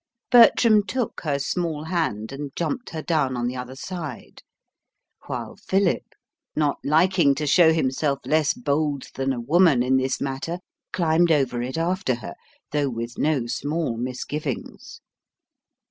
Bertram 0.31 0.81
took 0.81 1.21
her 1.25 1.37
small 1.37 1.83
hand 1.83 2.31
and 2.31 2.51
jumped 2.55 2.89
her 2.89 3.03
down 3.03 3.37
on 3.37 3.45
the 3.45 3.55
other 3.55 3.75
side, 3.75 4.41
while 5.27 5.55
Philip, 5.55 6.15
not 6.55 6.79
liking 6.83 7.35
to 7.35 7.45
show 7.45 7.71
himself 7.71 8.17
less 8.25 8.55
bold 8.55 9.03
than 9.13 9.31
a 9.31 9.39
woman 9.39 9.83
in 9.83 9.97
this 9.97 10.19
matter, 10.19 10.57
climbed 10.91 11.31
over 11.31 11.61
it 11.61 11.77
after 11.77 12.15
her, 12.15 12.33
though 12.71 12.89
with 12.89 13.19
no 13.19 13.45
small 13.45 13.95
misgivings. 13.95 15.01